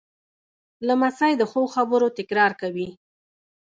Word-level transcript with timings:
لمسی 0.87 1.33
د 1.37 1.43
ښو 1.51 1.61
خبرو 1.75 2.07
تکرار 2.17 2.51
کوي. 2.61 2.89